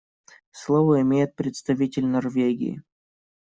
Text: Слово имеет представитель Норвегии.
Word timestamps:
Слово 0.49 1.01
имеет 1.01 1.35
представитель 1.35 2.07
Норвегии. 2.07 2.81